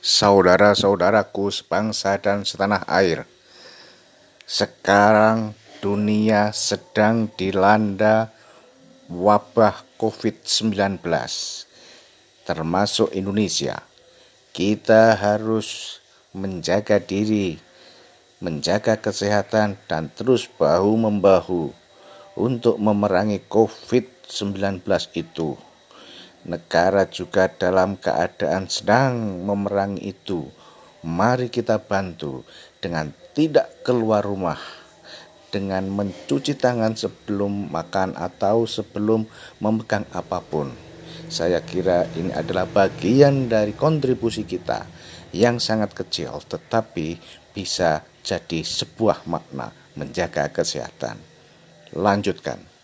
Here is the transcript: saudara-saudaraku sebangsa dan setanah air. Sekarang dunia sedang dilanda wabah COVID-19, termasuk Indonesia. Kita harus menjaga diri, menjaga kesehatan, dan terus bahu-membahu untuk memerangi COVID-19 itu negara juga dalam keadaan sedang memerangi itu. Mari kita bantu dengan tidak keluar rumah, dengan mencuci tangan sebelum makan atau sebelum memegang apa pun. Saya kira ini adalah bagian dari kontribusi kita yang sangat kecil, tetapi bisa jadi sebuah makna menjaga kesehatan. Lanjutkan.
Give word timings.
saudara-saudaraku 0.00 1.52
sebangsa 1.52 2.16
dan 2.16 2.48
setanah 2.48 2.88
air. 2.88 3.28
Sekarang 4.48 5.52
dunia 5.84 6.50
sedang 6.56 7.28
dilanda 7.36 8.32
wabah 9.12 9.84
COVID-19, 10.00 11.04
termasuk 12.48 13.12
Indonesia. 13.12 13.84
Kita 14.50 15.14
harus 15.14 16.00
menjaga 16.34 16.98
diri, 16.98 17.60
menjaga 18.42 18.98
kesehatan, 18.98 19.78
dan 19.86 20.10
terus 20.10 20.50
bahu-membahu 20.50 21.70
untuk 22.34 22.80
memerangi 22.80 23.46
COVID-19 23.46 24.82
itu 25.14 25.69
negara 26.44 27.04
juga 27.08 27.48
dalam 27.50 28.00
keadaan 28.00 28.70
sedang 28.70 29.44
memerangi 29.44 30.14
itu. 30.14 30.48
Mari 31.00 31.48
kita 31.48 31.80
bantu 31.80 32.44
dengan 32.80 33.12
tidak 33.32 33.84
keluar 33.84 34.20
rumah, 34.20 34.60
dengan 35.48 35.88
mencuci 35.88 36.54
tangan 36.56 36.92
sebelum 36.92 37.72
makan 37.72 38.14
atau 38.16 38.68
sebelum 38.68 39.24
memegang 39.58 40.04
apa 40.12 40.44
pun. 40.44 40.72
Saya 41.30 41.62
kira 41.62 42.10
ini 42.18 42.34
adalah 42.34 42.66
bagian 42.66 43.46
dari 43.46 43.72
kontribusi 43.72 44.44
kita 44.44 44.84
yang 45.30 45.62
sangat 45.62 45.94
kecil, 45.94 46.42
tetapi 46.42 47.16
bisa 47.54 48.02
jadi 48.20 48.60
sebuah 48.60 49.24
makna 49.30 49.70
menjaga 49.94 50.50
kesehatan. 50.50 51.18
Lanjutkan. 51.94 52.79